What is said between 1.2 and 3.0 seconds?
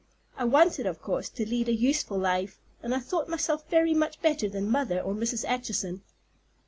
to lead a useful life, and I